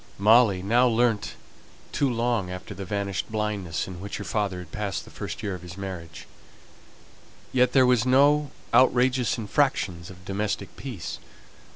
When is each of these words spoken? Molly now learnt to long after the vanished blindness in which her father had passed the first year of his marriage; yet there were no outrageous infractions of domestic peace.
Molly 0.17 0.63
now 0.63 0.87
learnt 0.87 1.35
to 1.91 2.09
long 2.09 2.49
after 2.49 2.73
the 2.73 2.85
vanished 2.85 3.31
blindness 3.31 3.87
in 3.87 4.01
which 4.01 4.17
her 4.17 4.23
father 4.23 4.57
had 4.57 4.71
passed 4.71 5.05
the 5.05 5.11
first 5.11 5.43
year 5.43 5.53
of 5.53 5.61
his 5.61 5.77
marriage; 5.77 6.25
yet 7.53 7.73
there 7.73 7.85
were 7.85 7.97
no 8.07 8.49
outrageous 8.73 9.37
infractions 9.37 10.09
of 10.09 10.25
domestic 10.25 10.75
peace. 10.75 11.19